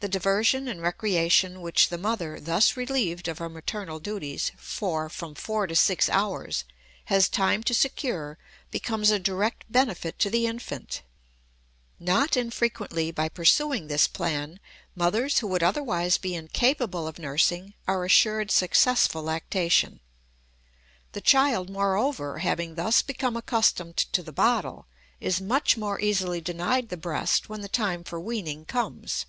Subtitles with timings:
[0.00, 5.34] The diversion and recreation which the mother, thus relieved of her maternal duties for from
[5.34, 6.62] four to six hours,
[7.06, 8.38] has time to secure
[8.70, 11.02] becomes a direct benefit to the infant.
[11.98, 14.60] Not infrequently by pursuing this plan,
[14.94, 19.98] mothers who would otherwise be incapable of nursing are assured successful lactation.
[21.10, 24.86] The child, moreover, having thus become accustomed to the bottle,
[25.18, 29.26] is much more easily denied the breast when the time for weaning comes.